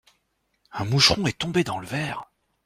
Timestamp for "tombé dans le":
1.37-1.85